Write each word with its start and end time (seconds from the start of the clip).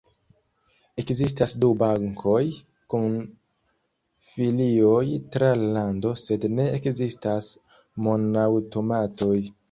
Ekzistas 1.01 1.51
du 1.63 1.67
bankoj 1.81 2.39
kun 2.93 3.03
filioj 4.29 5.03
tra 5.35 5.49
la 5.59 5.67
lando 5.75 6.13
sed 6.21 6.47
ne 6.61 6.65
ekzistas 6.79 7.51
mon-aŭtomatoj. 8.07 9.37